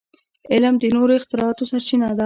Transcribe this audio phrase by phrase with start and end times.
[0.51, 2.19] علم د نوو اختراعاتو سرچینه ده.